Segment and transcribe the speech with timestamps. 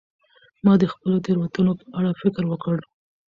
[0.65, 2.75] ما د خپلو تیروتنو په اړه فکر وکړ.